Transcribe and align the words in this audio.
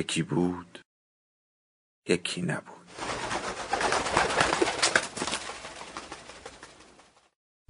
یکی 0.00 0.22
بود 0.22 0.78
یکی 2.08 2.42
نبود. 2.42 2.86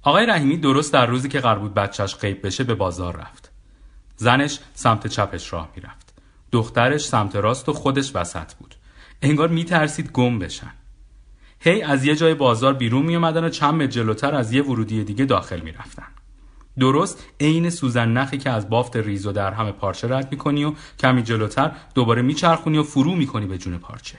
آقای 0.03 0.25
رحیمی 0.25 0.57
درست 0.57 0.93
در 0.93 1.05
روزی 1.05 1.29
که 1.29 1.39
قرار 1.39 1.59
بود 1.59 1.73
بچهش 1.73 2.15
غیب 2.15 2.45
بشه 2.45 2.63
به 2.63 2.75
بازار 2.75 3.17
رفت. 3.17 3.51
زنش 4.15 4.59
سمت 4.73 5.07
چپش 5.07 5.53
راه 5.53 5.69
می‌رفت. 5.75 6.13
دخترش 6.51 7.05
سمت 7.05 7.35
راست 7.35 7.69
و 7.69 7.73
خودش 7.73 8.15
وسط 8.15 8.53
بود. 8.53 8.75
انگار 9.21 9.47
میترسید 9.47 10.11
گم 10.11 10.39
بشن. 10.39 10.73
هی 11.59 11.81
از 11.81 12.05
یه 12.05 12.15
جای 12.15 12.33
بازار 12.33 12.73
بیرون 12.73 13.05
می 13.05 13.15
و 13.15 13.49
چند 13.49 13.73
متر 13.73 13.87
جلوتر 13.87 14.35
از 14.35 14.53
یه 14.53 14.63
ورودی 14.63 15.03
دیگه 15.03 15.25
داخل 15.25 15.59
می‌رفتن. 15.59 16.20
درست 16.79 17.23
عین 17.39 17.69
سوزن 17.69 18.09
نخی 18.09 18.37
که 18.37 18.49
از 18.49 18.69
بافت 18.69 18.95
ریز 18.95 19.25
و 19.25 19.31
در 19.31 19.53
همه 19.53 19.71
پارچه 19.71 20.07
رد 20.07 20.31
می‌کنی 20.31 20.63
و 20.63 20.73
کمی 20.99 21.23
جلوتر 21.23 21.71
دوباره 21.95 22.21
میچرخونی 22.21 22.77
و 22.77 22.83
فرو 22.83 23.15
می‌کنی 23.15 23.45
به 23.45 23.57
جون 23.57 23.77
پارچه. 23.77 24.17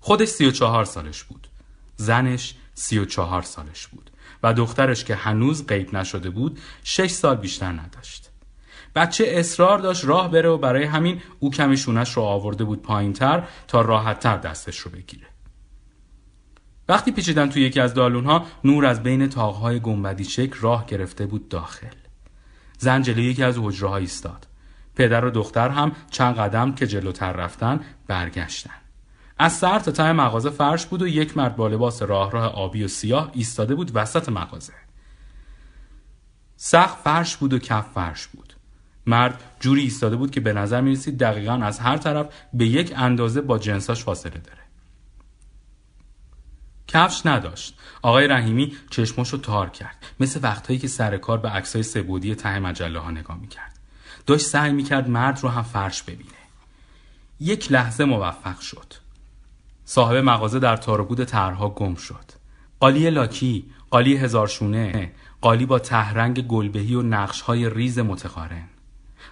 خودش 0.00 0.28
سی 0.28 0.46
و 0.46 0.50
چهار 0.50 0.84
سالش 0.84 1.22
بود. 1.22 1.48
زنش 1.96 2.54
سی 2.74 2.98
و 2.98 3.04
چهار 3.04 3.42
سالش 3.42 3.86
بود. 3.86 4.10
و 4.42 4.54
دخترش 4.54 5.04
که 5.04 5.14
هنوز 5.14 5.66
غیب 5.66 5.94
نشده 5.94 6.30
بود 6.30 6.60
شش 6.84 7.10
سال 7.10 7.36
بیشتر 7.36 7.72
نداشت. 7.72 8.30
بچه 8.94 9.24
اصرار 9.28 9.78
داشت 9.78 10.04
راه 10.04 10.30
بره 10.30 10.48
و 10.48 10.58
برای 10.58 10.84
همین 10.84 11.22
او 11.38 11.50
کمی 11.50 11.76
شونش 11.76 12.16
رو 12.16 12.22
آورده 12.22 12.64
بود 12.64 12.82
پایینتر 12.82 13.42
تا 13.68 13.80
راحتتر 13.80 14.36
دستش 14.36 14.78
رو 14.78 14.90
بگیره. 14.90 15.26
وقتی 16.92 17.12
پیچیدن 17.12 17.48
توی 17.48 17.62
یکی 17.62 17.80
از 17.80 17.94
دالونها 17.94 18.46
نور 18.64 18.86
از 18.86 19.02
بین 19.02 19.28
تاقهای 19.28 19.80
گنبدی 19.80 20.24
شکل 20.24 20.60
راه 20.60 20.86
گرفته 20.86 21.26
بود 21.26 21.48
داخل. 21.48 21.86
زن 22.78 23.02
جلوی 23.02 23.24
یکی 23.24 23.42
از 23.42 23.58
حجره 23.58 23.92
ایستاد. 23.92 24.46
پدر 24.96 25.24
و 25.24 25.30
دختر 25.30 25.68
هم 25.68 25.92
چند 26.10 26.34
قدم 26.36 26.74
که 26.74 26.86
جلوتر 26.86 27.32
رفتن 27.32 27.80
برگشتن. 28.06 28.74
از 29.38 29.52
سر 29.52 29.78
تا 29.78 29.90
ته 29.90 30.12
مغازه 30.12 30.50
فرش 30.50 30.86
بود 30.86 31.02
و 31.02 31.06
یک 31.06 31.36
مرد 31.36 31.56
با 31.56 31.68
لباس 31.68 32.02
راه 32.02 32.30
راه 32.30 32.44
آبی 32.44 32.84
و 32.84 32.88
سیاه 32.88 33.30
ایستاده 33.34 33.74
بود 33.74 33.90
وسط 33.94 34.28
مغازه. 34.28 34.72
سخت 36.56 36.98
فرش 36.98 37.36
بود 37.36 37.52
و 37.52 37.58
کف 37.58 37.86
فرش 37.94 38.26
بود. 38.26 38.52
مرد 39.06 39.40
جوری 39.60 39.82
ایستاده 39.82 40.16
بود 40.16 40.30
که 40.30 40.40
به 40.40 40.52
نظر 40.52 40.80
می 40.80 40.92
رسید 40.92 41.18
دقیقا 41.18 41.54
از 41.54 41.78
هر 41.78 41.96
طرف 41.96 42.26
به 42.54 42.66
یک 42.66 42.92
اندازه 42.96 43.40
با 43.40 43.58
جنساش 43.58 44.04
فاصله 44.04 44.38
داره. 44.38 44.61
کفش 46.92 47.26
نداشت. 47.26 47.78
آقای 48.02 48.28
رحیمی 48.28 48.76
چشمشو 48.90 49.36
تار 49.36 49.70
کرد. 49.70 49.96
مثل 50.20 50.40
وقتهایی 50.42 50.78
که 50.78 50.88
سر 50.88 51.16
کار 51.16 51.38
به 51.38 51.48
عکسای 51.48 51.82
سبودی 51.82 52.34
ته 52.34 52.58
مجله 52.58 52.98
ها 52.98 53.10
نگاه 53.10 53.38
می‌کرد. 53.38 53.78
داشت 54.26 54.46
سعی 54.46 54.72
می‌کرد 54.72 55.08
مرد 55.08 55.40
رو 55.42 55.48
هم 55.48 55.62
فرش 55.62 56.02
ببینه. 56.02 56.30
یک 57.40 57.72
لحظه 57.72 58.04
موفق 58.04 58.60
شد. 58.60 58.94
صاحب 59.84 60.16
مغازه 60.16 60.58
در 60.58 60.76
تاربود 60.76 61.24
طرحها 61.24 61.68
گم 61.68 61.94
شد. 61.94 62.24
قالی 62.80 63.10
لاکی 63.10 63.64
قالی 63.90 64.16
هزارشونه 64.16 65.12
قالی 65.40 65.66
با 65.66 65.78
تهرنگ 65.78 66.46
گلبهی 66.46 66.94
و 66.94 67.02
نقشهای 67.02 67.70
ریز 67.70 67.98
متقارن. 67.98 68.64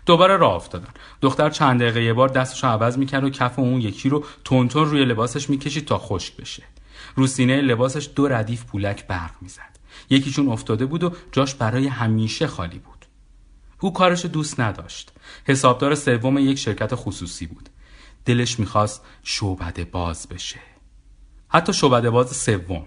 دوباره 0.07 0.37
راه 0.37 0.55
افتادن. 0.55 0.93
دختر 1.21 1.51
چند 1.51 1.81
دقیقه 1.81 2.03
یه 2.03 2.13
بار 2.13 2.29
دستش 2.29 2.65
عوض 2.65 2.99
می‌کرد 2.99 3.25
و 3.25 3.31
کف 3.31 3.59
اون 3.59 3.81
یکی 3.81 4.09
رو 4.09 4.25
تونتون 4.45 4.85
روی 4.85 5.05
لباسش 5.05 5.51
می‌کشید 5.51 5.85
تا 5.87 5.99
خشک 5.99 6.37
بشه. 6.37 6.63
رو 7.15 7.27
سینه 7.27 7.61
لباسش 7.61 8.11
دو 8.15 8.29
ردیف 8.29 8.65
پولک 8.65 9.07
برق 9.07 9.35
می‌زد. 9.41 9.79
یکیشون 10.11 10.49
افتاده 10.49 10.87
بود 10.87 11.05
و 11.05 11.13
جاش 11.33 11.55
برای 11.55 11.87
همیشه 11.87 12.47
خالی 12.47 12.79
بود. 12.79 13.07
او 13.81 13.93
کارش 13.93 14.27
دوست 14.27 14.61
نداشت. 14.61 15.13
حسابدار 15.45 15.95
سوم 15.95 16.39
یک 16.39 16.59
شرکت 16.59 16.95
خصوصی 16.95 17.47
بود. 17.47 17.69
دلش 18.25 18.59
می‌خواست 18.59 19.05
شعبده 19.23 19.85
باز 19.85 20.29
بشه. 20.29 20.61
حتی 21.49 21.73
شعبده 21.73 22.11
باز 22.11 22.37
سوم. 22.37 22.87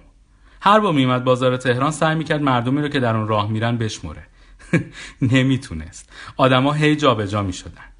هر 0.61 0.79
با 0.79 0.91
میمد 0.91 1.23
بازار 1.23 1.57
تهران 1.57 1.91
سعی 1.91 2.15
می‌کرد 2.15 2.41
مردمی 2.41 2.81
رو 2.81 2.87
که 2.87 2.99
در 2.99 3.15
اون 3.15 3.27
راه 3.27 3.51
میرن 3.51 3.77
بشمره 3.77 4.27
نمی‌تونست. 5.21 6.09
آدما 6.37 6.73
هی 6.73 6.95
جابجا 6.95 7.43
می‌شدن. 7.43 7.93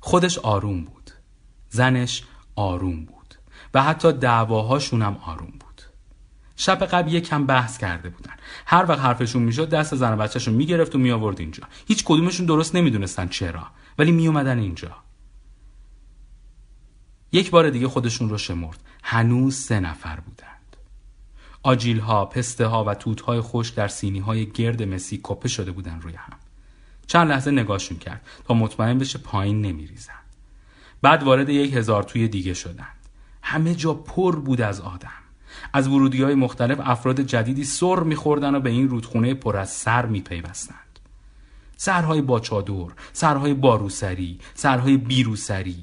خودش 0.00 0.38
آروم 0.38 0.84
بود. 0.84 1.10
زنش 1.68 2.22
آروم 2.56 3.04
بود. 3.04 3.19
و 3.74 3.82
حتی 3.82 4.12
دعواهاشون 4.12 5.02
هم 5.02 5.16
آروم 5.16 5.50
بود. 5.50 5.82
شب 6.56 6.84
قبل 6.84 7.12
یک 7.12 7.28
کم 7.28 7.46
بحث 7.46 7.78
کرده 7.78 8.08
بودن. 8.08 8.34
هر 8.66 8.86
وقت 8.88 9.00
حرفشون 9.00 9.42
می‌شد 9.42 9.68
دست 9.68 9.94
زن 9.94 10.12
و 10.12 10.16
بچهشون 10.16 10.54
می‌گرفت 10.54 10.94
و 10.94 10.98
میآورد 10.98 11.40
اینجا. 11.40 11.62
هیچ 11.86 12.04
کدومشون 12.04 12.46
درست 12.46 12.74
نمی‌دونستن 12.74 13.28
چرا 13.28 13.66
ولی 13.98 14.12
میومدن 14.12 14.58
اینجا. 14.58 14.96
یک 17.32 17.50
بار 17.50 17.70
دیگه 17.70 17.88
خودشون 17.88 18.28
رو 18.28 18.38
شمرد. 18.38 18.82
هنوز 19.02 19.56
سه 19.56 19.80
نفر 19.80 20.20
بودند. 20.20 20.76
آجیل 21.62 21.98
ها، 21.98 22.24
پسته 22.24 22.66
ها 22.66 22.84
و 22.84 22.94
توت 22.94 23.20
های 23.20 23.40
خوش 23.40 23.68
در 23.68 23.88
سینی 23.88 24.18
های 24.18 24.46
گرد 24.46 24.82
مسی 24.82 25.20
کپه 25.22 25.48
شده 25.48 25.72
بودن 25.72 26.00
روی 26.00 26.14
هم. 26.14 26.38
چند 27.06 27.28
لحظه 27.28 27.50
نگاهشون 27.50 27.98
کرد 27.98 28.26
تا 28.44 28.54
مطمئن 28.54 28.98
بشه 28.98 29.18
پایین 29.18 29.62
نمیریزن. 29.62 30.12
بعد 31.02 31.22
وارد 31.22 31.48
یک 31.48 31.74
هزار 31.74 32.02
توی 32.02 32.28
دیگه 32.28 32.54
شدند 32.54 32.99
همه 33.42 33.74
جا 33.74 33.94
پر 33.94 34.36
بود 34.36 34.60
از 34.60 34.80
آدم. 34.80 35.10
از 35.72 35.88
ورودی 35.88 36.22
های 36.22 36.34
مختلف 36.34 36.80
افراد 36.82 37.20
جدیدی 37.20 37.64
سر 37.64 38.00
میخوردن 38.00 38.54
و 38.54 38.60
به 38.60 38.70
این 38.70 38.88
رودخونه 38.88 39.34
پر 39.34 39.56
از 39.56 39.70
سر 39.70 40.06
میپیوستند. 40.06 40.98
سرهای 41.76 42.22
با 42.22 42.40
چادر 42.40 42.92
سرهای 43.12 43.54
باروسری 43.54 44.38
سرهای 44.54 44.96
بیروسری. 44.96 45.82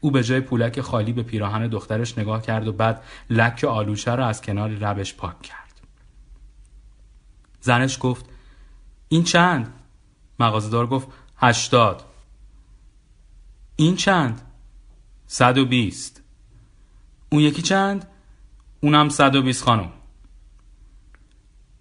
او 0.00 0.10
به 0.10 0.22
جای 0.22 0.40
پولک 0.40 0.80
خالی 0.80 1.12
به 1.12 1.22
پیراهن 1.22 1.66
دخترش 1.66 2.18
نگاه 2.18 2.42
کرد 2.42 2.68
و 2.68 2.72
بعد 2.72 3.02
لک 3.30 3.64
آلوشه 3.64 4.14
را 4.14 4.26
از 4.26 4.42
کنار 4.42 4.70
ربش 4.70 5.14
پاک 5.14 5.42
کرد. 5.42 5.80
زنش 7.60 7.98
گفت 8.00 8.24
این 9.08 9.24
چند؟ 9.24 9.72
مغازدار 10.38 10.86
گفت 10.86 11.08
هشتاد. 11.36 12.04
این 13.76 13.96
چند؟ 13.96 14.40
صد 15.26 15.58
و 15.58 15.64
بیست. 15.64 16.19
اون 17.32 17.42
یکی 17.42 17.62
چند؟ 17.62 18.06
اونم 18.80 19.08
120 19.08 19.64
خانم. 19.64 19.92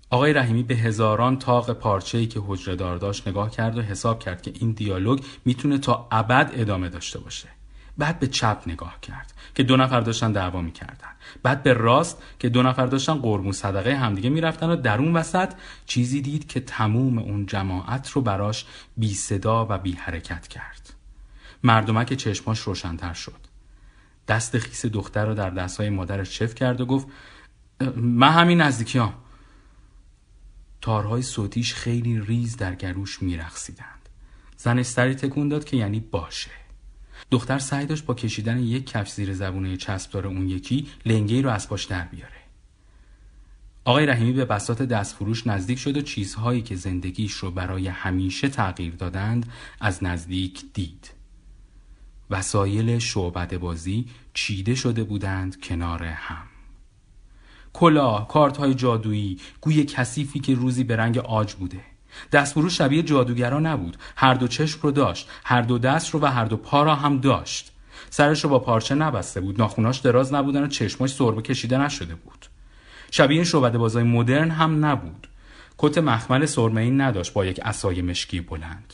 آقای 0.09 0.33
رحیمی 0.33 0.63
به 0.63 0.75
هزاران 0.75 1.39
تاق 1.39 1.73
پارچه‌ای 1.73 2.27
که 2.27 2.41
حجره 2.47 2.75
دار 2.75 2.97
داشت 2.97 3.27
نگاه 3.27 3.51
کرد 3.51 3.77
و 3.77 3.81
حساب 3.81 4.19
کرد 4.19 4.41
که 4.41 4.53
این 4.55 4.71
دیالوگ 4.71 5.19
می‌تونه 5.45 5.77
تا 5.77 6.07
ابد 6.11 6.51
ادامه 6.53 6.89
داشته 6.89 7.19
باشه. 7.19 7.49
بعد 7.97 8.19
به 8.19 8.27
چپ 8.27 8.63
نگاه 8.67 9.01
کرد 9.01 9.33
که 9.55 9.63
دو 9.63 9.77
نفر 9.77 10.01
داشتن 10.01 10.31
دعوا 10.31 10.61
می‌کردن. 10.61 11.09
بعد 11.43 11.63
به 11.63 11.73
راست 11.73 12.23
که 12.39 12.49
دو 12.49 12.63
نفر 12.63 12.85
داشتن 12.85 13.13
قربون 13.13 13.51
صدقه 13.51 13.95
همدیگه 13.95 14.29
می‌رفتن 14.29 14.69
و 14.69 14.75
در 14.75 14.97
اون 14.97 15.13
وسط 15.13 15.53
چیزی 15.85 16.21
دید 16.21 16.47
که 16.47 16.59
تموم 16.59 17.17
اون 17.17 17.45
جماعت 17.45 18.09
رو 18.09 18.21
براش 18.21 18.65
بی 18.97 19.13
صدا 19.13 19.67
و 19.69 19.77
بی 19.77 19.91
حرکت 19.91 20.47
کرد. 20.47 20.93
مردمک 21.63 22.13
چشماش 22.13 22.59
روشنتر 22.59 23.13
شد. 23.13 23.48
دست 24.29 24.57
خیس 24.57 24.85
دختر 24.85 25.25
رو 25.25 25.33
در 25.33 25.49
دستهای 25.49 25.89
مادرش 25.89 26.29
چف 26.29 26.55
کرد 26.55 26.81
و 26.81 26.85
گفت 26.85 27.07
من 27.95 28.31
همین 28.31 28.61
نزدیکیام. 28.61 29.13
تارهای 30.81 31.21
صوتیش 31.21 31.73
خیلی 31.73 32.19
ریز 32.19 32.57
در 32.57 32.75
گروش 32.75 33.21
میرخسیدند 33.21 34.09
زنش 34.57 34.85
سری 34.85 35.15
تکون 35.15 35.49
داد 35.49 35.63
که 35.63 35.77
یعنی 35.77 35.99
باشه. 35.99 36.51
دختر 37.31 37.59
سعی 37.59 37.85
داشت 37.85 38.05
با 38.05 38.13
کشیدن 38.13 38.59
یک 38.59 38.89
کفش 38.89 39.11
زیر 39.11 39.33
زبونه 39.33 39.77
چسبدار 39.77 40.27
اون 40.27 40.49
یکی 40.49 40.87
لنگه 41.05 41.41
رو 41.41 41.49
از 41.49 41.69
پاش 41.69 41.85
در 41.85 42.03
بیاره. 42.03 42.39
آقای 43.85 44.05
رحیمی 44.05 44.33
به 44.33 44.45
بسات 44.45 44.81
دستفروش 44.81 45.47
نزدیک 45.47 45.79
شد 45.79 45.97
و 45.97 46.01
چیزهایی 46.01 46.61
که 46.61 46.75
زندگیش 46.75 47.33
رو 47.33 47.51
برای 47.51 47.87
همیشه 47.87 48.47
تغییر 48.47 48.95
دادند 48.95 49.51
از 49.79 50.03
نزدیک 50.03 50.63
دید. 50.73 51.18
وسایل 52.29 52.99
شعبد 52.99 53.57
بازی 53.57 54.05
چیده 54.33 54.75
شده 54.75 55.03
بودند 55.03 55.61
کنار 55.61 56.03
هم. 56.03 56.43
کلاه 57.73 58.27
کارت 58.27 58.57
های 58.57 58.73
جادویی 58.73 59.39
گوی 59.61 59.83
کثیفی 59.83 60.39
که 60.39 60.55
روزی 60.55 60.83
به 60.83 60.95
رنگ 60.95 61.17
آج 61.17 61.53
بوده. 61.53 61.81
دستفروش 62.31 62.77
شبیه 62.77 63.03
جادوگرا 63.03 63.59
نبود. 63.59 63.97
هر 64.15 64.33
دو 64.33 64.47
چشم 64.47 64.79
رو 64.81 64.91
داشت. 64.91 65.29
هر 65.43 65.61
دو 65.61 65.77
دست 65.77 66.09
رو 66.09 66.19
و 66.19 66.25
هر 66.25 66.45
دو 66.45 66.57
پا 66.57 66.83
را 66.83 66.95
هم 66.95 67.17
داشت. 67.17 67.71
سرش 68.09 68.43
رو 68.43 68.49
با 68.49 68.59
پارچه 68.59 68.95
نبسته 68.95 69.41
بود. 69.41 69.57
ناخوناش 69.57 69.99
دراز 69.99 70.33
نبودن 70.33 70.63
و 70.63 70.67
چشماش 70.67 71.13
سربه 71.13 71.41
کشیده 71.41 71.77
نشده 71.77 72.15
بود. 72.15 72.45
شبیه 73.11 73.43
شعبده 73.43 73.77
بازای 73.77 74.03
مدرن 74.03 74.51
هم 74.51 74.85
نبود. 74.85 75.27
کت 75.77 75.97
مخمل 75.97 76.45
سرمه 76.45 76.89
نداشت 76.89 77.33
با 77.33 77.45
یک 77.45 77.59
اسای 77.63 78.01
مشکی 78.01 78.41
بلند. 78.41 78.93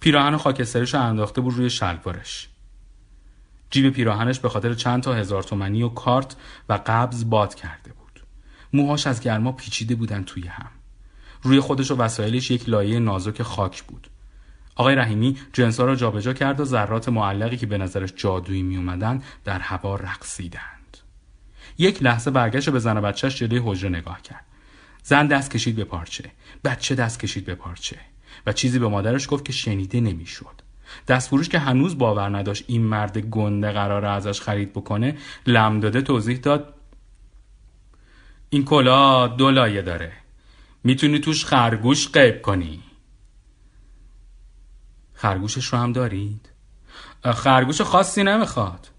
پیراهن 0.00 0.36
خاکستریش 0.36 0.94
انداخته 0.94 1.40
بود 1.40 1.54
روی 1.54 1.70
شلوارش. 1.70 2.48
جیب 3.70 3.90
پیراهنش 3.90 4.40
به 4.40 4.48
خاطر 4.48 4.74
چند 4.74 5.02
تا 5.02 5.14
هزار 5.14 5.42
تومنی 5.42 5.82
و 5.82 5.88
کارت 5.88 6.36
و 6.68 6.80
قبض 6.86 7.24
باد 7.24 7.54
کرده 7.54 7.92
بود. 7.92 8.20
موهاش 8.72 9.06
از 9.06 9.20
گرما 9.20 9.52
پیچیده 9.52 9.94
بودن 9.94 10.24
توی 10.24 10.46
هم. 10.46 10.70
روی 11.42 11.60
خودش 11.60 11.90
و 11.90 11.96
وسایلش 11.96 12.50
یک 12.50 12.68
لایه 12.68 12.98
نازک 12.98 13.42
خاک 13.42 13.82
بود. 13.82 14.10
آقای 14.74 14.94
رحیمی 14.94 15.36
جنسا 15.52 15.84
را 15.84 15.96
جابجا 15.96 16.32
کرد 16.32 16.60
و 16.60 16.64
ذرات 16.64 17.08
معلقی 17.08 17.56
که 17.56 17.66
به 17.66 17.78
نظرش 17.78 18.12
جادویی 18.16 18.62
می 18.62 18.98
در 19.44 19.58
هوا 19.58 19.96
رقصیدند. 19.96 20.96
یک 21.78 22.02
لحظه 22.02 22.30
برگشت 22.30 22.70
به 22.70 22.78
زن 22.78 22.96
و 22.96 23.00
بچهش 23.00 23.36
جلوی 23.36 23.60
حجره 23.64 23.90
نگاه 23.90 24.22
کرد. 24.22 24.44
زن 25.02 25.26
دست 25.26 25.50
کشید 25.50 25.76
به 25.76 25.84
پارچه. 25.84 26.30
بچه 26.64 26.94
دست 26.94 27.20
کشید 27.20 27.44
به 27.44 27.54
پارچه. 27.54 27.96
و 28.46 28.52
چیزی 28.52 28.78
به 28.78 28.88
مادرش 28.88 29.30
گفت 29.30 29.44
که 29.44 29.52
شنیده 29.52 30.00
نمی‌شد. 30.00 30.60
دستفروش 31.08 31.48
که 31.48 31.58
هنوز 31.58 31.98
باور 31.98 32.36
نداشت 32.38 32.64
این 32.66 32.82
مرد 32.82 33.18
گنده 33.18 33.72
قرار 33.72 34.04
ازش 34.04 34.40
خرید 34.40 34.72
بکنه 34.72 35.16
لم 35.46 35.80
داده 35.80 36.02
توضیح 36.02 36.38
داد 36.38 36.74
این 38.50 38.64
کلا 38.64 39.26
دو 39.26 39.50
لایه 39.50 39.82
داره. 39.82 40.12
می‌تونی 40.84 41.18
توش 41.18 41.44
خرگوش 41.44 42.08
قیب 42.08 42.42
کنی. 42.42 42.82
خرگوشش 45.14 45.66
رو 45.66 45.78
هم 45.78 45.92
دارید؟ 45.92 46.50
خرگوش 47.24 47.80
خاصی 47.80 48.22
نمی‌خواد. 48.22 48.90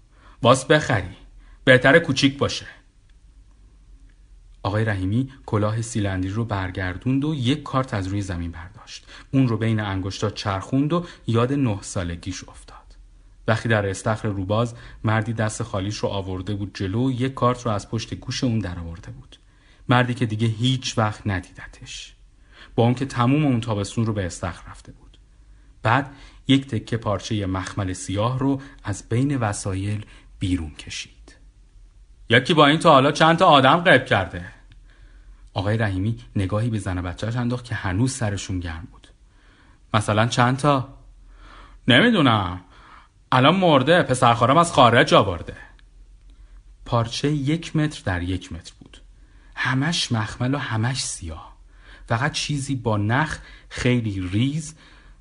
باس 0.42 0.64
بخری. 0.64 1.16
بهتر 1.64 1.98
کوچیک 1.98 2.38
باشه. 2.38 2.66
آقای 4.62 4.84
رحیمی 4.84 5.30
کلاه 5.46 5.82
سیلندری 5.82 6.32
رو 6.32 6.44
برگردوند 6.44 7.24
و 7.24 7.34
یک 7.34 7.62
کارت 7.62 7.94
از 7.94 8.06
روی 8.06 8.22
زمین 8.22 8.50
برداشت 8.82 9.06
اون 9.30 9.48
رو 9.48 9.56
بین 9.56 9.80
انگشتا 9.80 10.30
چرخوند 10.30 10.92
و 10.92 11.06
یاد 11.26 11.52
نه 11.52 11.78
سالگیش 11.80 12.44
افتاد. 12.48 12.78
وقتی 13.48 13.68
در 13.68 13.88
استخر 13.88 14.28
روباز 14.28 14.74
مردی 15.04 15.32
دست 15.32 15.62
خالیش 15.62 15.96
رو 15.96 16.08
آورده 16.08 16.54
بود 16.54 16.70
جلو 16.74 17.10
یک 17.10 17.34
کارت 17.34 17.66
رو 17.66 17.72
از 17.72 17.90
پشت 17.90 18.14
گوش 18.14 18.44
اون 18.44 18.58
در 18.58 18.78
آورده 18.78 19.10
بود. 19.10 19.36
مردی 19.88 20.14
که 20.14 20.26
دیگه 20.26 20.46
هیچ 20.46 20.98
وقت 20.98 21.26
ندیدتش. 21.26 22.14
با 22.74 22.82
اون 22.82 22.94
که 22.94 23.06
تموم 23.06 23.44
اون 23.44 23.60
تابستون 23.60 24.06
رو 24.06 24.12
به 24.12 24.26
استخر 24.26 24.70
رفته 24.70 24.92
بود. 24.92 25.18
بعد 25.82 26.10
یک 26.48 26.66
تکه 26.66 26.96
پارچه 26.96 27.46
مخمل 27.46 27.92
سیاه 27.92 28.38
رو 28.38 28.60
از 28.84 29.08
بین 29.08 29.36
وسایل 29.36 30.06
بیرون 30.38 30.70
کشید. 30.70 31.36
یکی 32.30 32.54
با 32.54 32.66
این 32.66 32.78
تا 32.78 32.90
حالا 32.90 33.12
چند 33.12 33.36
تا 33.38 33.46
آدم 33.46 33.76
قیب 33.76 34.04
کرده؟ 34.04 34.61
آقای 35.54 35.76
رحیمی 35.76 36.18
نگاهی 36.36 36.70
به 36.70 36.78
زن 36.78 37.02
بچهش 37.02 37.36
انداخت 37.36 37.64
که 37.64 37.74
هنوز 37.74 38.12
سرشون 38.12 38.60
گرم 38.60 38.88
بود. 38.92 39.08
مثلا 39.94 40.26
چند 40.26 40.56
تا؟ 40.56 40.88
نمی‌دونم. 41.88 42.60
الان 43.32 43.56
مرده 43.56 44.02
پسرخوارم 44.02 44.56
از 44.56 44.72
خارج 44.72 45.14
آورده. 45.14 45.56
پارچه 46.84 47.32
یک 47.32 47.76
متر 47.76 48.02
در 48.04 48.22
یک 48.22 48.52
متر 48.52 48.72
بود. 48.80 48.98
همش 49.54 50.12
مخمل 50.12 50.54
و 50.54 50.58
همش 50.58 51.04
سیاه. 51.04 51.56
فقط 52.06 52.32
چیزی 52.32 52.76
با 52.76 52.96
نخ 52.96 53.38
خیلی 53.68 54.28
ریز 54.28 54.74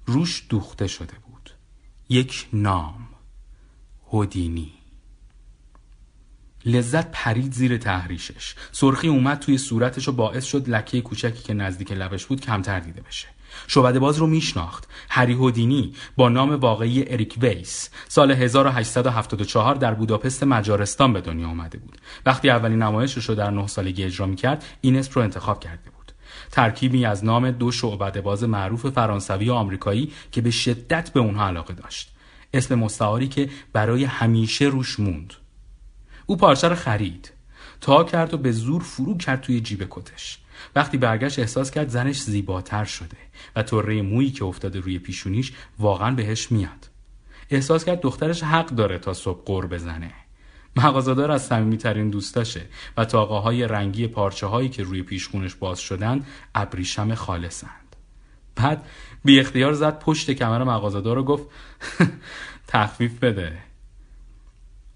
روش 0.05 0.45
دوخته 0.49 0.87
شده 0.87 1.13
بود. 1.27 1.49
یک 2.09 2.47
نام. 2.53 3.07
هودینی. 4.11 4.80
لذت 6.65 7.11
پرید 7.11 7.53
زیر 7.53 7.77
تحریشش. 7.77 8.55
سرخی 8.71 9.07
اومد 9.07 9.39
توی 9.39 9.57
صورتش 9.57 10.07
و 10.07 10.11
باعث 10.11 10.45
شد 10.45 10.69
لکه 10.69 11.01
کوچکی 11.01 11.43
که 11.43 11.53
نزدیک 11.53 11.91
لبش 11.91 12.25
بود 12.25 12.41
کمتر 12.41 12.79
دیده 12.79 13.01
بشه. 13.01 13.27
شعبده 13.67 13.99
باز 13.99 14.17
رو 14.17 14.27
میشناخت. 14.27 14.87
هری 15.09 15.33
هودینی 15.33 15.93
با 16.15 16.29
نام 16.29 16.51
واقعی 16.51 17.03
اریک 17.07 17.37
ویس 17.41 17.89
سال 18.07 18.31
1874 18.31 19.75
در 19.75 19.93
بوداپست 19.93 20.43
مجارستان 20.43 21.13
به 21.13 21.21
دنیا 21.21 21.47
آمده 21.47 21.77
بود. 21.77 21.97
وقتی 22.25 22.49
اولین 22.49 22.81
نمایشش 22.81 23.25
رو 23.25 23.35
در 23.35 23.49
نه 23.49 23.67
سالگی 23.67 24.03
اجرا 24.03 24.25
می‌کرد 24.25 24.65
این 24.81 24.95
اسم 24.95 25.11
رو 25.15 25.21
انتخاب 25.21 25.59
کرده 25.59 25.89
بود. 25.89 26.11
ترکیبی 26.51 27.05
از 27.05 27.25
نام 27.25 27.51
دو 27.51 27.71
شعبده 27.71 28.21
باز 28.21 28.43
معروف 28.43 28.89
فرانسوی 28.89 29.49
و 29.49 29.53
آمریکایی 29.53 30.11
که 30.31 30.41
به 30.41 30.51
شدت 30.51 31.09
به 31.09 31.19
اونها 31.19 31.47
علاقه 31.47 31.73
داشت. 31.73 32.11
اسم 32.53 32.75
مستعاری 32.75 33.27
که 33.27 33.49
برای 33.73 34.03
همیشه 34.03 34.65
روش 34.65 34.99
موند. 34.99 35.33
او 36.31 36.37
پارچه 36.37 36.67
رو 36.67 36.75
خرید. 36.75 37.31
تا 37.81 38.03
کرد 38.03 38.33
و 38.33 38.37
به 38.37 38.51
زور 38.51 38.83
فرو 38.83 39.17
کرد 39.17 39.41
توی 39.41 39.61
جیب 39.61 39.87
کتش. 39.89 40.39
وقتی 40.75 40.97
برگشت 40.97 41.39
احساس 41.39 41.71
کرد 41.71 41.89
زنش 41.89 42.21
زیباتر 42.21 42.85
شده 42.85 43.17
و 43.55 43.63
طره 43.63 44.01
مویی 44.01 44.31
که 44.31 44.45
افتاده 44.45 44.79
روی 44.79 44.99
پیشونیش 44.99 45.53
واقعا 45.79 46.15
بهش 46.15 46.51
میاد. 46.51 46.89
احساس 47.49 47.85
کرد 47.85 48.01
دخترش 48.01 48.43
حق 48.43 48.65
داره 48.65 48.97
تا 48.97 49.13
صبح 49.13 49.43
قر 49.45 49.65
بزنه. 49.65 50.11
مغازهدار 50.75 51.31
از 51.31 51.45
صمیمیترین 51.45 52.09
دوستاشه 52.09 52.61
و 52.97 53.05
تاقاهای 53.05 53.67
رنگی 53.67 54.07
پارچه 54.07 54.47
هایی 54.47 54.69
که 54.69 54.83
روی 54.83 55.03
پیشخونش 55.03 55.55
باز 55.55 55.79
شدن 55.79 56.25
ابریشم 56.55 57.15
خالصند. 57.15 57.95
بعد 58.55 58.85
بی 59.25 59.39
اختیار 59.39 59.73
زد 59.73 59.99
پشت 59.99 60.31
کمر 60.31 60.63
مغازهدار 60.63 61.17
و 61.17 61.23
گفت 61.23 61.43
تخفیف 62.67 63.19
بده. 63.19 63.57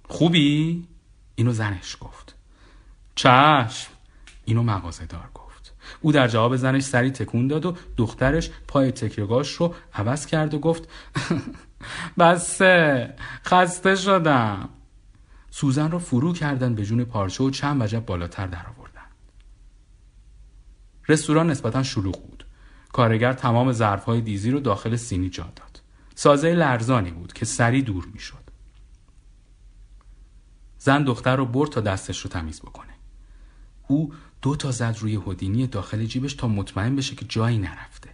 خوبی؟ 0.10 0.88
اینو 1.36 1.52
زنش 1.52 1.98
گفت. 2.02 2.36
چشم. 3.16 3.92
اینو 4.46 4.64
مغازهدار 4.64 5.30
گفت. 5.34 5.74
او 6.02 6.12
در 6.12 6.28
جواب 6.28 6.56
زنش 6.56 6.84
سری 6.84 7.12
تکون 7.12 7.48
داد 7.48 7.66
و 7.66 7.76
دخترش 7.98 8.50
پای 8.68 8.92
تکیگاش 8.92 9.54
رو 9.54 9.76
عوض 9.94 10.26
کرد 10.26 10.54
و 10.54 10.60
گفت 10.60 10.90
بسه 12.20 13.14
خسته 13.46 13.96
شدم. 13.96 14.70
سوزن 15.52 15.92
رو 15.92 16.00
فرو 16.00 16.34
کردن 16.34 16.76
به 16.76 16.86
جون 16.86 17.04
پارچه 17.04 17.44
و 17.44 17.50
چند 17.50 17.82
وجب 17.82 18.06
بالاتر 18.06 18.48
در 18.48 18.66
آوردن. 18.78 19.02
رستوران 21.08 21.50
نسبتا 21.50 21.84
شلوغ 21.84 22.22
بود. 22.22 22.46
کارگر 22.94 23.34
تمام 23.34 23.72
ظرفهای 23.72 24.22
دیزی 24.22 24.52
رو 24.52 24.60
داخل 24.60 24.96
سینی 24.96 25.30
جا 25.30 25.44
داد. 25.44 25.82
سازه 26.16 26.54
لرزانی 26.54 27.12
بود 27.12 27.34
که 27.34 27.46
سری 27.46 27.82
دور 27.82 28.08
می‌شد. 28.14 28.45
زن 30.86 31.04
دختر 31.04 31.36
رو 31.36 31.46
برد 31.46 31.70
تا 31.70 31.82
دستش 31.82 32.20
رو 32.20 32.30
تمیز 32.30 32.62
بکنه. 32.62 32.94
او 33.88 34.14
دو 34.42 34.56
تا 34.56 34.72
زد 34.72 34.98
روی 35.00 35.16
هودینی 35.16 35.68
داخل 35.68 36.06
جیبش 36.06 36.34
تا 36.34 36.48
مطمئن 36.48 36.96
بشه 36.96 37.16
که 37.16 37.26
جایی 37.26 37.58
نرفته. 37.58 38.10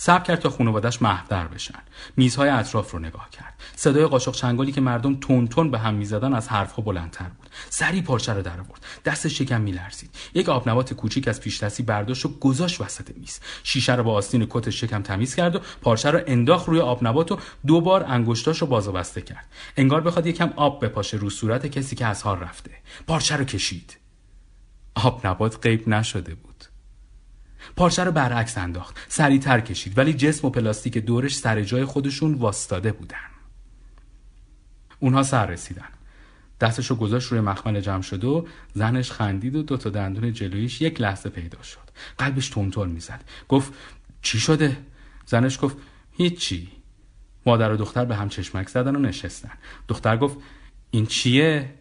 صبر 0.00 0.24
کرد 0.24 0.38
تا 0.38 0.50
خانوادش 0.50 1.02
محضر 1.02 1.46
بشن. 1.46 1.78
میزهای 2.16 2.48
اطراف 2.48 2.90
رو 2.90 2.98
نگاه 2.98 3.30
کرد. 3.30 3.54
صدای 3.76 4.06
قاشق 4.06 4.32
چنگالی 4.32 4.72
که 4.72 4.80
مردم 4.80 5.14
تون 5.14 5.48
تون 5.48 5.70
به 5.70 5.78
هم 5.78 5.94
می‌زدن 5.94 6.34
از 6.34 6.48
حرفها 6.48 6.82
بلندتر 6.82 7.28
بود. 7.28 7.50
سری 7.70 8.02
پارچه 8.02 8.32
رو 8.32 8.42
در 8.42 8.60
آورد. 8.60 8.86
دستش 9.04 9.38
شکم 9.38 9.60
میلرزید. 9.60 10.10
یک 10.34 10.48
آبنبات 10.48 10.94
کوچیک 10.94 11.28
از 11.28 11.40
پیش 11.40 11.62
دستی 11.62 11.82
برداشت 11.82 12.26
و 12.26 12.28
گذاشت 12.28 12.80
وسط 12.80 13.16
میز. 13.16 13.40
شیشه 13.62 13.94
رو 13.94 14.02
با 14.02 14.14
آستین 14.14 14.46
کت 14.50 14.70
شکم 14.70 15.02
تمیز 15.02 15.34
کرد 15.34 15.56
و 15.56 15.60
پارچه 15.82 16.10
رو 16.10 16.20
انداخت 16.26 16.68
روی 16.68 16.80
آبنبات 16.80 17.32
و 17.32 17.38
دو 17.66 17.80
بار 17.80 18.04
انگشتاش 18.08 18.58
رو 18.58 18.66
باز 18.66 18.88
و 18.88 18.92
بسته 18.92 19.20
کرد. 19.20 19.46
انگار 19.76 20.00
بخواد 20.00 20.26
یکم 20.26 20.52
آب 20.56 20.84
بپاشه 20.84 21.16
رو 21.16 21.30
صورت 21.30 21.66
کسی 21.66 21.96
که 21.96 22.06
از 22.06 22.22
حال 22.22 22.38
رفته. 22.38 22.70
پارچه 23.06 23.36
رو 23.36 23.44
کشید. 23.44 23.96
آب 24.94 25.26
نبات 25.26 25.58
غیب 25.62 25.88
نشده 25.88 26.34
بود. 26.34 26.64
پارچه 27.76 28.04
رو 28.04 28.12
برعکس 28.12 28.58
انداخت. 28.58 28.96
سریعتر 29.08 29.60
کشید 29.60 29.98
ولی 29.98 30.12
جسم 30.12 30.46
و 30.46 30.50
پلاستیک 30.50 30.98
دورش 30.98 31.36
سر 31.36 31.62
جای 31.62 31.84
خودشون 31.84 32.34
واستاده 32.34 32.92
بودن. 32.92 33.16
اونها 35.00 35.22
سر 35.22 35.46
رسیدن. 35.46 35.88
دستشو 36.60 36.96
گذاشت 36.96 37.32
روی 37.32 37.40
مخمل 37.40 37.80
جمع 37.80 38.02
شد 38.02 38.24
و 38.24 38.46
زنش 38.74 39.12
خندید 39.12 39.56
و 39.56 39.62
دوتا 39.62 39.90
دندون 39.90 40.32
جلویش 40.32 40.80
یک 40.80 41.00
لحظه 41.00 41.28
پیدا 41.28 41.62
شد. 41.62 41.90
قلبش 42.18 42.48
تونتون 42.48 42.88
می‌زد. 42.88 43.24
گفت 43.48 43.72
چی 44.22 44.40
شده؟ 44.40 44.76
زنش 45.26 45.58
گفت 45.62 45.76
هیچی. 46.12 46.68
مادر 47.46 47.72
و 47.72 47.76
دختر 47.76 48.04
به 48.04 48.16
هم 48.16 48.28
چشمک 48.28 48.68
زدن 48.68 48.96
و 48.96 48.98
نشستن. 48.98 49.52
دختر 49.88 50.16
گفت 50.16 50.36
این 50.90 51.06
چیه؟ 51.06 51.74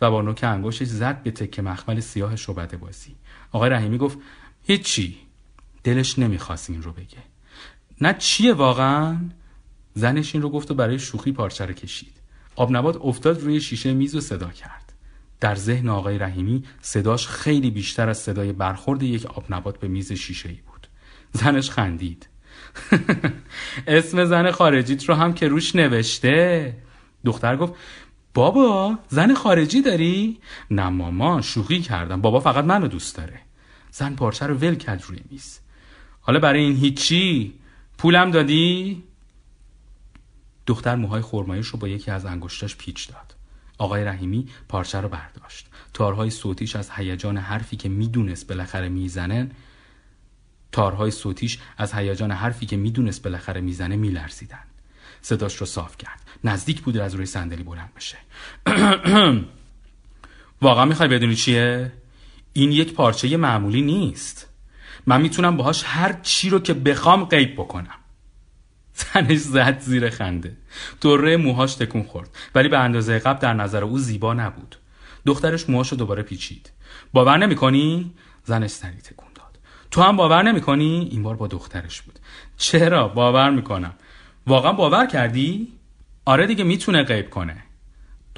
و 0.00 0.10
با 0.10 0.22
نوک 0.22 0.44
انگشتش 0.44 0.86
زد 0.86 1.22
به 1.22 1.30
تکه 1.30 1.62
مخمل 1.62 2.00
سیاه 2.00 2.36
شعبده 2.36 2.76
بازی. 2.76 3.14
آقای 3.52 3.70
رحیمی 3.70 3.98
گفت 3.98 4.18
هیچی. 4.62 5.16
دلش 5.88 6.18
نمی‌خواست 6.18 6.70
این 6.70 6.82
رو 6.82 6.92
بگه. 6.92 7.22
نه 8.00 8.14
چیه 8.18 8.54
واقعا؟ 8.54 9.16
زنش 9.94 10.34
این 10.34 10.42
رو 10.42 10.50
گفت 10.50 10.70
و 10.70 10.74
برای 10.74 10.98
شوخی 10.98 11.32
پارچه 11.32 11.66
رو 11.66 11.72
کشید. 11.72 12.12
آبنبات 12.56 12.96
افتاد 12.96 13.40
روی 13.40 13.60
شیشه 13.60 13.94
میز 13.94 14.14
و 14.14 14.20
صدا 14.20 14.48
کرد. 14.48 14.92
در 15.40 15.54
ذهن 15.54 15.88
آقای 15.88 16.18
رحیمی 16.18 16.64
صداش 16.80 17.26
خیلی 17.26 17.70
بیشتر 17.70 18.08
از 18.08 18.18
صدای 18.18 18.52
برخورد 18.52 19.02
یک 19.02 19.26
آبنبات 19.26 19.80
به 19.80 19.88
میز 19.88 20.12
شیشه 20.12 20.48
ای 20.48 20.58
بود. 20.66 20.86
زنش 21.32 21.70
خندید. 21.70 22.28
اسم 23.86 24.24
زن 24.24 24.50
خارجیت 24.50 25.04
رو 25.04 25.14
هم 25.14 25.34
که 25.34 25.48
روش 25.48 25.76
نوشته. 25.76 26.76
دختر 27.24 27.56
گفت 27.56 27.72
بابا 28.34 28.98
زن 29.08 29.34
خارجی 29.34 29.82
داری؟ 29.82 30.38
نه 30.70 30.88
مامان 30.88 31.42
شوخی 31.42 31.80
کردم. 31.80 32.20
بابا 32.20 32.40
فقط 32.40 32.64
منو 32.64 32.88
دوست 32.88 33.16
داره. 33.16 33.40
زن 33.90 34.14
پارچه 34.14 34.46
رو 34.46 34.54
ول 34.54 34.74
کرد 34.74 35.04
روی 35.08 35.20
میز. 35.30 35.60
حالا 36.28 36.40
برای 36.40 36.60
این 36.60 36.76
هیچی 36.76 37.54
پولم 37.98 38.30
دادی؟ 38.30 39.02
دختر 40.66 40.94
موهای 40.94 41.22
خرمایش 41.22 41.66
رو 41.66 41.78
با 41.78 41.88
یکی 41.88 42.10
از 42.10 42.26
انگشتاش 42.26 42.76
پیچ 42.76 43.08
داد. 43.08 43.34
آقای 43.78 44.04
رحیمی 44.04 44.48
پارچه 44.68 45.00
رو 45.00 45.08
برداشت. 45.08 45.66
تارهای 45.94 46.30
صوتیش 46.30 46.76
از 46.76 46.90
هیجان 46.90 47.36
حرفی 47.36 47.76
که 47.76 47.88
می‌دونست 47.88 48.48
بالاخره 48.48 48.88
می‌زنن 48.88 49.50
تارهای 50.72 51.10
صوتیش 51.10 51.58
از 51.78 51.94
هیجان 51.94 52.30
حرفی 52.30 52.66
که 52.66 52.76
می‌دونست 52.76 53.22
بالاخره 53.22 53.60
می‌زنه 53.60 53.96
میلرزیدن. 53.96 54.64
صداش 55.22 55.56
رو 55.56 55.66
صاف 55.66 55.96
کرد. 55.96 56.20
نزدیک 56.44 56.80
بود 56.80 56.96
از 56.96 57.14
روی 57.14 57.26
صندلی 57.26 57.62
بلند 57.62 57.92
بشه. 57.96 58.18
واقعا 60.62 60.84
می‌خوای 60.84 61.08
بدونی 61.08 61.36
چیه؟ 61.36 61.92
این 62.52 62.72
یک 62.72 62.94
پارچه 62.94 63.36
معمولی 63.36 63.82
نیست. 63.82 64.47
من 65.08 65.20
می‌تونم 65.20 65.56
باهاش 65.56 65.82
هر 65.86 66.12
چی 66.22 66.50
رو 66.50 66.58
که 66.58 66.74
بخوام 66.74 67.24
قیب 67.24 67.54
بکنم. 67.54 67.98
زنش 68.94 69.38
زد 69.38 69.78
زیر 69.80 70.10
خنده. 70.10 70.56
دوره 71.00 71.36
موهاش 71.36 71.74
تکون 71.74 72.02
خورد. 72.02 72.30
ولی 72.54 72.68
به 72.68 72.78
اندازه 72.78 73.18
قبل 73.18 73.38
در 73.38 73.52
نظر 73.54 73.84
او 73.84 73.98
زیبا 73.98 74.34
نبود. 74.34 74.76
دخترش 75.26 75.68
موهاشو 75.70 75.96
دوباره 75.96 76.22
پیچید. 76.22 76.70
باور 77.12 77.38
نمی‌کنی؟ 77.38 78.14
زنش 78.44 78.70
سری 78.70 78.96
تکون 78.96 79.28
داد. 79.34 79.58
تو 79.90 80.02
هم 80.02 80.16
باور 80.16 80.42
نمی‌کنی؟ 80.42 81.08
این 81.10 81.22
بار 81.22 81.36
با 81.36 81.46
دخترش 81.46 82.02
بود. 82.02 82.18
چرا؟ 82.56 83.08
باور 83.08 83.50
می‌کنم. 83.50 83.94
واقعا 84.46 84.72
باور 84.72 85.06
کردی؟ 85.06 85.72
آره 86.24 86.46
دیگه 86.46 86.64
می‌تونه 86.64 87.02
غیب 87.02 87.30
کنه. 87.30 87.64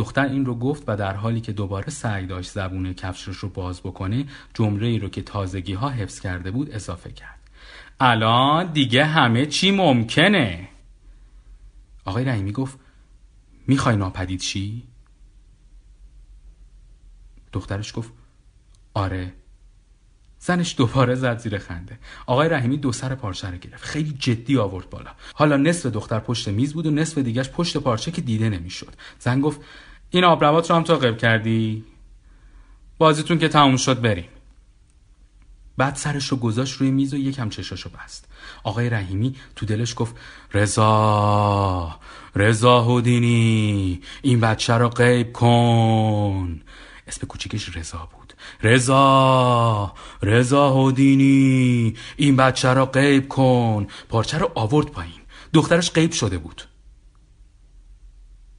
دختر 0.00 0.26
این 0.26 0.46
رو 0.46 0.54
گفت 0.54 0.84
و 0.86 0.96
در 0.96 1.14
حالی 1.14 1.40
که 1.40 1.52
دوباره 1.52 1.90
سعی 1.90 2.26
داشت 2.26 2.50
زبون 2.50 2.92
کفشش 2.92 3.36
رو 3.36 3.48
باز 3.48 3.80
بکنه 3.80 4.26
جمله 4.54 4.86
ای 4.86 4.98
رو 4.98 5.08
که 5.08 5.22
تازگی 5.22 5.74
ها 5.74 5.88
حفظ 5.88 6.20
کرده 6.20 6.50
بود 6.50 6.74
اضافه 6.74 7.12
کرد. 7.12 7.40
الان 8.00 8.72
دیگه 8.72 9.04
همه 9.04 9.46
چی 9.46 9.70
ممکنه. 9.70 10.68
آقای 12.04 12.24
رحیمی 12.24 12.52
گفت 12.52 12.78
می‌خوای 13.66 13.96
ناپدید 13.96 14.40
چی؟ 14.40 14.82
دخترش 17.52 17.92
گفت 17.96 18.12
آره. 18.94 19.32
زنش 20.38 20.74
دوباره 20.78 21.14
زد 21.14 21.38
زیر 21.38 21.58
خنده. 21.58 21.98
آقای 22.26 22.48
رحیمی 22.48 22.76
دو 22.76 22.92
سر 22.92 23.14
پارچه 23.14 23.50
رو 23.50 23.56
گرفت. 23.56 23.84
خیلی 23.84 24.12
جدی 24.12 24.58
آورد 24.58 24.90
بالا. 24.90 25.10
حالا 25.34 25.56
نصف 25.56 25.86
دختر 25.86 26.18
پشت 26.18 26.48
میز 26.48 26.72
بود 26.72 26.86
و 26.86 26.90
نصف 26.90 27.18
دیگهش 27.18 27.48
پشت 27.48 27.76
پارچه 27.76 28.10
که 28.10 28.20
دیده 28.20 28.48
نمی‌شد. 28.48 28.94
زن 29.18 29.40
گفت 29.40 29.60
این 30.10 30.24
آبروات 30.24 30.70
رو 30.70 30.76
هم 30.76 30.82
تو 30.82 30.94
قب 30.94 31.18
کردی؟ 31.18 31.84
بازیتون 32.98 33.38
که 33.38 33.48
تموم 33.48 33.76
شد 33.76 34.00
بریم. 34.00 34.28
بعد 35.76 35.94
سرش 35.94 36.28
رو 36.28 36.36
گذاشت 36.36 36.74
روی 36.74 36.90
میز 36.90 37.14
و 37.14 37.16
یکم 37.16 37.48
چشاشو 37.48 37.90
بست. 37.90 38.28
آقای 38.64 38.90
رحیمی 38.90 39.36
تو 39.56 39.66
دلش 39.66 39.94
گفت 39.96 40.16
رضا 40.54 41.98
رضا 42.36 42.80
هودینی 42.80 44.00
این 44.22 44.40
بچه 44.40 44.74
رو 44.74 44.88
غیب 44.88 45.32
کن. 45.32 46.60
اسم 47.06 47.26
کوچیکش 47.26 47.76
رضا 47.76 48.08
بود. 48.12 48.34
رضا 48.62 49.94
رضا 50.22 50.70
هودینی 50.70 51.94
این 52.16 52.36
بچه 52.36 52.68
رو 52.68 52.86
غیب 52.86 53.28
کن. 53.28 53.86
پارچه 54.08 54.38
رو 54.38 54.50
آورد 54.54 54.86
پایین. 54.86 55.20
دخترش 55.52 55.92
غیب 55.92 56.12
شده 56.12 56.38
بود. 56.38 56.62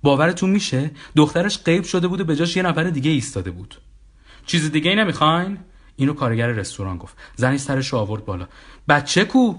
باورتون 0.04 0.50
میشه؟ 0.50 0.92
دخترش 1.16 1.64
غیب 1.64 1.84
شده 1.84 2.08
بود 2.08 2.22
و 2.22 2.26
به 2.26 2.36
جاش 2.36 2.56
یه 2.56 2.64
نفر 2.64 2.84
دیگه 2.84 3.12
ایستاده 3.12 3.52
بود. 3.52 3.76
چیز 4.46 4.72
دیگه 4.72 4.90
ای 4.90 4.98
نمی‌خواین؟ 4.98 5.58
اینو 5.96 6.14
کارگر 6.14 6.48
رستوران 6.48 6.98
گفت. 6.98 7.18
زنی 7.36 7.58
سرش 7.58 7.88
رو 7.88 8.00
آورد 8.00 8.26
بالا. 8.26 8.48
بچه 8.90 9.26
کو؟ 9.26 9.56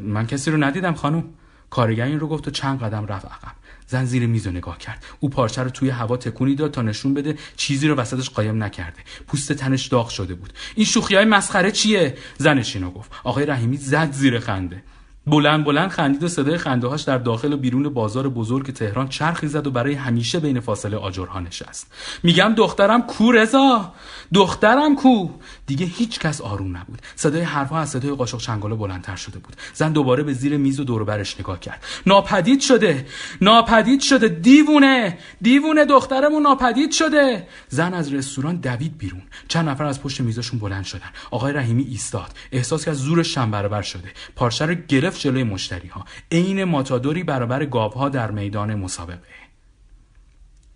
من 0.00 0.26
کسی 0.26 0.50
رو 0.50 0.64
ندیدم 0.64 0.94
خانم. 0.94 1.24
کارگر 1.70 2.04
این 2.04 2.20
رو 2.20 2.28
گفت 2.28 2.48
و 2.48 2.50
چند 2.50 2.80
قدم 2.80 3.06
رفت 3.06 3.26
عقب. 3.26 3.52
زن 3.86 4.04
زیر 4.04 4.26
میز 4.26 4.46
رو 4.46 4.52
نگاه 4.52 4.78
کرد. 4.78 5.04
او 5.20 5.28
پارچه 5.28 5.62
رو 5.62 5.70
توی 5.70 5.90
هوا 5.90 6.16
تکونی 6.16 6.54
داد 6.54 6.70
تا 6.70 6.82
نشون 6.82 7.14
بده 7.14 7.38
چیزی 7.56 7.88
رو 7.88 7.94
وسطش 7.94 8.30
قایم 8.30 8.62
نکرده. 8.62 8.98
پوست 9.26 9.52
تنش 9.52 9.86
داغ 9.86 10.08
شده 10.08 10.34
بود. 10.34 10.52
این 10.74 10.86
شوخی 10.86 11.14
های 11.14 11.24
مسخره 11.24 11.70
چیه؟ 11.70 12.18
زنش 12.38 12.76
اینو 12.76 12.90
گفت. 12.90 13.10
آقای 13.24 13.46
رحیمی 13.46 13.76
زد 13.76 14.12
زیر 14.12 14.38
خنده. 14.38 14.82
بلند 15.26 15.64
بلند 15.64 15.90
خندید 15.90 16.22
و 16.22 16.28
صدای 16.28 16.58
خنده 16.58 16.86
هاش 16.86 17.02
در 17.02 17.18
داخل 17.18 17.52
و 17.52 17.56
بیرون 17.56 17.88
بازار 17.88 18.28
بزرگ 18.28 18.72
تهران 18.72 19.08
چرخی 19.08 19.46
زد 19.46 19.66
و 19.66 19.70
برای 19.70 19.94
همیشه 19.94 20.40
بین 20.40 20.60
فاصله 20.60 20.96
آجرها 20.96 21.40
نشست. 21.40 21.92
میگم 22.22 22.54
دخترم 22.56 23.02
کو 23.02 23.32
رضا؟ 23.32 23.92
دخترم 24.34 24.96
کو؟ 24.96 25.28
دیگه 25.66 25.86
هیچ 25.86 26.18
کس 26.18 26.40
آروم 26.40 26.76
نبود. 26.76 27.02
صدای 27.16 27.42
حرفها 27.42 27.78
از 27.78 27.90
صدای 27.90 28.10
قاشق 28.10 28.38
چنگالا 28.38 28.76
بلندتر 28.76 29.16
شده 29.16 29.38
بود. 29.38 29.56
زن 29.74 29.92
دوباره 29.92 30.22
به 30.22 30.32
زیر 30.32 30.56
میز 30.56 30.80
و 30.80 30.84
دور 30.84 31.04
برش 31.04 31.40
نگاه 31.40 31.60
کرد. 31.60 31.84
ناپدید 32.06 32.60
شده. 32.60 33.06
ناپدید 33.40 34.00
شده. 34.00 34.28
دیوونه. 34.28 35.18
دیوونه 35.42 35.84
دخترمون 35.84 36.42
ناپدید 36.42 36.92
شده. 36.92 37.48
زن 37.68 37.94
از 37.94 38.14
رستوران 38.14 38.56
دوید 38.56 38.98
بیرون. 38.98 39.22
چند 39.48 39.68
نفر 39.68 39.84
از 39.84 40.02
پشت 40.02 40.20
میزشون 40.20 40.58
بلند 40.58 40.84
شدن. 40.84 41.10
آقای 41.30 41.52
رحیمی 41.52 41.82
ایستاد. 41.82 42.32
احساس 42.52 42.84
کرد 42.84 42.94
زورش 42.94 43.34
شم 43.34 43.50
برابر 43.50 43.82
شده. 43.82 44.12
پارچه 44.36 44.66
رو 44.66 44.74
گرفت 44.74 45.15
جلوی 45.20 45.42
مشتری 45.42 45.88
ها 45.88 46.04
عین 46.32 46.64
ماتادوری 46.64 47.22
برابر 47.22 47.64
گاوها 47.64 48.08
در 48.08 48.30
میدان 48.30 48.74
مسابقه. 48.74 49.46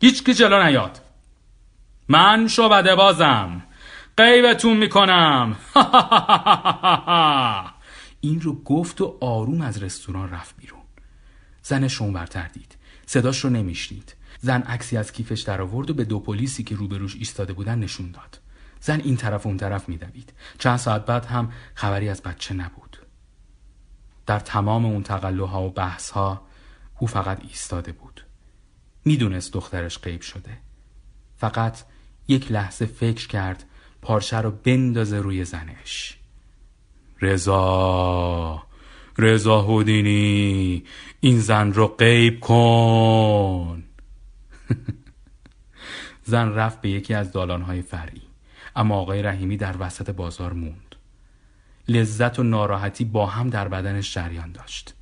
هیچ 0.01 0.25
کی 0.25 0.35
جلو 0.35 0.63
نیاد. 0.63 1.01
من 2.09 2.49
شعبده 2.49 2.95
بازم. 2.95 3.63
قیبتون 4.17 4.77
می‌کنم. 4.77 5.57
این 8.21 8.41
رو 8.41 8.63
گفت 8.63 9.01
و 9.01 9.19
آروم 9.21 9.61
از 9.61 9.83
رستوران 9.83 10.31
رفت 10.31 10.57
بیرون. 10.57 10.81
زنش 11.63 12.03
برتر 12.03 12.49
دید. 12.49 12.77
صداش 13.07 13.45
رو 13.45 13.51
نمیشنید. 13.51 14.15
زن 14.39 14.63
عکسی 14.63 14.97
از 14.97 15.13
کیفش 15.13 15.41
در 15.41 15.63
آورد 15.63 15.91
و 15.91 15.95
به 15.95 16.05
دو 16.05 16.21
پلیسی 16.21 16.65
که 16.65 16.75
روبروش 16.75 17.17
ایستاده 17.17 17.53
بودن 17.53 17.79
نشون 17.79 18.11
داد. 18.11 18.41
زن 18.81 19.01
این 19.01 19.17
طرف 19.17 19.47
و 19.47 19.49
اون 19.49 19.57
طرف 19.59 19.89
میدوید. 19.89 20.33
چند 20.59 20.77
ساعت 20.77 21.07
بعد 21.07 21.25
هم 21.25 21.53
خبری 21.75 22.09
از 22.09 22.23
بچه 22.23 22.55
نبود. 22.55 22.90
در 24.31 24.39
تمام 24.39 24.85
اون 24.87 25.03
تقلوها 25.03 25.63
و 25.63 25.71
بحثها 25.71 26.43
او 26.99 27.07
فقط 27.07 27.39
ایستاده 27.43 27.93
بود. 27.93 28.25
می‌دونست 29.05 29.53
دخترش 29.53 29.99
غیب 29.99 30.21
شده. 30.21 30.59
فقط 31.37 31.79
یک 32.29 32.53
لحظه 32.53 32.87
فکر 32.87 33.29
کرد 33.29 33.65
پارچه 34.03 34.37
رو 34.37 34.51
بندازه 34.51 35.19
روی 35.19 35.45
زنش. 35.45 36.19
رضا 37.21 38.63
رضا 39.19 39.61
هودینی 39.61 40.85
این 41.21 41.41
زن 41.41 41.73
رو 41.73 41.87
غیب 41.87 42.41
کن. 42.41 43.85
زن 46.25 46.49
رفت 46.49 46.81
به 46.81 46.91
یکی 46.91 47.15
از 47.15 47.33
دالانهای 47.33 47.83
فرعی 47.83 48.23
اما 48.77 48.97
آقای 48.97 49.23
رحیمی 49.23 49.57
در 49.57 49.75
وسط 49.79 50.11
بازار 50.11 50.53
موند. 50.53 50.90
لذت 51.91 52.39
و 52.39 52.43
ناراحتی 52.43 53.05
با 53.05 53.27
هم 53.27 53.51
در 53.51 53.69
بدنش 53.69 54.15
جریان 54.15 54.53
داشت 54.53 54.95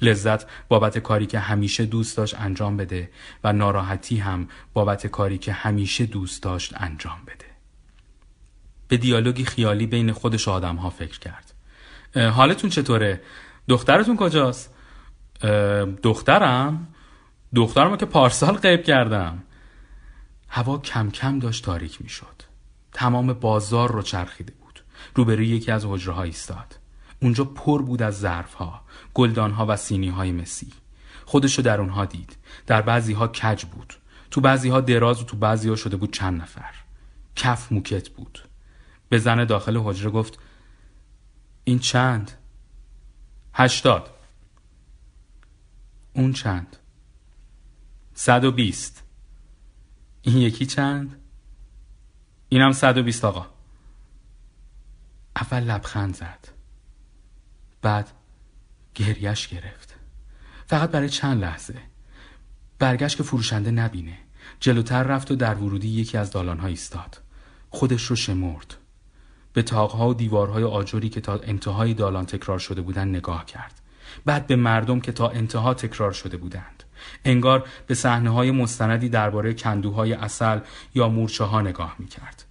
لذت 0.00 0.46
بابت 0.68 0.98
کاری 0.98 1.26
که 1.26 1.38
همیشه 1.38 1.86
دوست 1.86 2.16
داشت 2.16 2.40
انجام 2.40 2.76
بده 2.76 3.10
و 3.44 3.52
ناراحتی 3.52 4.16
هم 4.16 4.48
بابت 4.72 5.06
کاری 5.06 5.38
که 5.38 5.52
همیشه 5.52 6.06
دوست 6.06 6.42
داشت 6.42 6.74
انجام 6.76 7.18
بده 7.26 7.44
به 8.88 8.96
دیالوگی 8.96 9.44
خیالی 9.44 9.86
بین 9.86 10.12
خودش 10.12 10.48
آدم 10.48 10.76
ها 10.76 10.90
فکر 10.90 11.18
کرد 11.18 11.54
حالتون 12.30 12.70
چطوره؟ 12.70 13.20
دخترتون 13.68 14.16
کجاست؟ 14.16 14.74
دخترم؟ 16.02 16.88
دخترمو 17.54 17.96
که 17.96 18.06
پارسال 18.06 18.54
قیب 18.54 18.82
کردم 18.82 19.42
هوا 20.48 20.78
کم 20.78 21.10
کم 21.10 21.38
داشت 21.38 21.64
تاریک 21.64 22.02
می 22.02 22.08
شد 22.08 22.42
تمام 22.92 23.32
بازار 23.32 23.92
رو 23.92 24.02
چرخیده 24.02 24.52
روبروی 25.14 25.48
یکی 25.48 25.70
از 25.70 25.84
حجره 25.84 26.14
ها 26.14 26.22
ایستاد. 26.22 26.78
اونجا 27.22 27.44
پر 27.44 27.82
بود 27.82 28.02
از 28.02 28.18
ظرف 28.18 28.54
ها 28.54 28.84
گلدان 29.14 29.50
ها 29.50 29.66
و 29.68 29.76
سینی 29.76 30.08
های 30.08 30.32
مسی. 30.32 30.72
خودشو 31.24 31.62
در 31.62 31.80
اونها 31.80 32.04
دید. 32.04 32.36
در 32.66 32.82
بعضی 32.82 33.12
ها 33.12 33.28
کج 33.28 33.64
بود. 33.64 33.94
تو 34.30 34.40
بعضی 34.40 34.68
ها 34.68 34.80
دراز 34.80 35.20
و 35.20 35.24
تو 35.24 35.36
بعضی 35.36 35.68
ها 35.68 35.76
شده 35.76 35.96
بود 35.96 36.12
چند 36.12 36.42
نفر. 36.42 36.74
کف 37.36 37.72
موکت 37.72 38.08
بود. 38.08 38.38
به 39.08 39.18
زن 39.18 39.44
داخل 39.44 39.76
حجره 39.76 40.10
گفت 40.10 40.38
این 41.64 41.78
چند؟ 41.78 42.30
هشتاد. 43.54 44.10
اون 46.12 46.32
چند؟ 46.32 46.76
صد 48.14 48.44
و 48.44 48.52
بیست. 48.52 49.02
این 50.22 50.36
یکی 50.36 50.66
چند؟ 50.66 51.20
اینم 52.48 52.72
صد 52.72 52.98
و 52.98 53.02
بیست 53.02 53.24
آقا. 53.24 53.51
اول 55.36 55.62
لبخند 55.62 56.14
زد. 56.16 56.48
بعد 57.82 58.10
گریش 58.94 59.48
گرفت. 59.48 59.94
فقط 60.66 60.90
برای 60.90 61.08
چند 61.08 61.40
لحظه. 61.40 61.74
برگشت 62.78 63.16
که 63.16 63.22
فروشنده 63.22 63.70
نبینه. 63.70 64.18
جلوتر 64.60 65.02
رفت 65.02 65.30
و 65.30 65.36
در 65.36 65.54
ورودی 65.54 65.88
یکی 65.88 66.18
از 66.18 66.30
دالانها 66.30 66.66
ایستاد. 66.66 67.20
خودش 67.70 68.02
رو 68.02 68.16
شمرد. 68.16 68.74
به 69.52 69.62
تاقها 69.62 70.08
و 70.08 70.14
دیوارهای 70.14 70.64
آجری 70.64 71.08
که 71.08 71.20
تا 71.20 71.38
انتهای 71.38 71.94
دالان 71.94 72.26
تکرار 72.26 72.58
شده 72.58 72.82
بودند 72.82 73.16
نگاه 73.16 73.46
کرد. 73.46 73.80
بعد 74.24 74.46
به 74.46 74.56
مردم 74.56 75.00
که 75.00 75.12
تا 75.12 75.28
انتها 75.28 75.74
تکرار 75.74 76.12
شده 76.12 76.36
بودند. 76.36 76.82
انگار 77.24 77.68
به 77.86 77.94
صحنه 77.94 78.30
های 78.30 78.50
مستندی 78.50 79.08
درباره 79.08 79.54
کندوهای 79.54 80.12
اصل 80.12 80.58
یا 80.94 81.08
مورچه 81.08 81.44
ها 81.44 81.60
نگاه 81.60 81.96
می 81.98 82.06
کرد. 82.06 82.44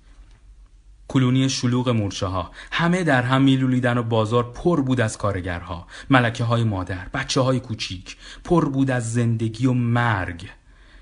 کلونی 1.12 1.50
شلوغ 1.50 1.90
مورچه 1.90 2.26
ها 2.26 2.52
همه 2.72 3.04
در 3.04 3.24
هم 3.24 3.42
میلولیدن 3.42 3.98
و 3.98 4.04
بازار 4.04 4.52
پر 4.52 4.82
بود 4.82 5.02
از 5.02 5.18
کارگرها. 5.18 5.88
ملکه 6.10 6.44
های 6.44 6.64
مادر 6.64 7.08
بچه 7.14 7.42
های 7.42 7.60
کوچیک. 7.60 8.18
پر 8.44 8.70
بود 8.70 8.92
از 8.92 9.14
زندگی 9.14 9.66
و 9.66 9.74
مرگ 9.74 10.50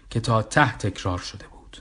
که 0.10 0.20
تا 0.20 0.42
ته 0.44 0.78
تکرار 0.78 1.18
شده 1.18 1.48
بود. 1.48 1.78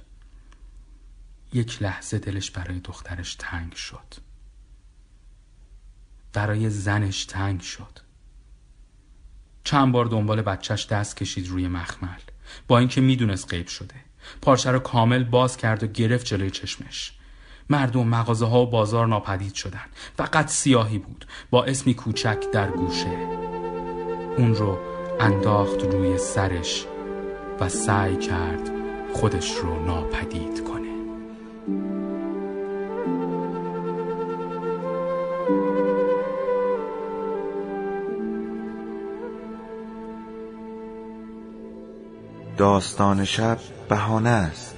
یک 1.53 1.83
لحظه 1.83 2.19
دلش 2.19 2.51
برای 2.51 2.81
دخترش 2.81 3.35
تنگ 3.39 3.73
شد. 3.73 4.15
برای 6.33 6.71
زنش 6.71 7.25
تنگ 7.25 7.61
شد. 7.61 7.99
چند 9.65 9.93
بار 9.93 10.05
دنبال 10.05 10.43
بچهش 10.43 10.87
دست 10.87 11.17
کشید 11.17 11.49
روی 11.49 11.69
مخمل. 11.69 12.21
با 12.67 12.79
اینکه 12.79 13.01
می‌دونست 13.01 13.51
غیب 13.51 13.67
شده. 13.67 13.95
پارچه 14.43 14.71
رو 14.71 14.79
کامل 14.79 15.25
باز 15.25 15.57
کرد 15.57 15.83
و 15.83 15.87
گرفت 15.87 16.27
جلوی 16.27 16.51
چشمش. 16.51 17.18
مردم 17.71 18.07
مغازه 18.07 18.47
ها 18.47 18.63
و 18.63 18.67
بازار 18.67 19.07
ناپدید 19.07 19.55
شدن 19.55 19.85
فقط 20.17 20.49
سیاهی 20.49 20.99
بود. 20.99 21.27
با 21.51 21.65
اسمی 21.65 21.95
کوچک 21.95 22.51
در 22.53 22.71
گوشه 22.71 23.19
اون 24.39 24.55
رو 24.55 24.79
انداخت 25.21 25.85
روی 25.85 26.19
سرش 26.19 26.87
و 27.61 27.69
سعی 27.69 28.17
کرد 28.17 28.71
خودش 29.15 29.55
رو 29.55 29.87
ناپدید 29.87 30.65
کنه. 30.65 30.89
داستان 42.57 43.25
شب 43.25 43.59
بهانه 43.89 44.29
است. 44.29 44.78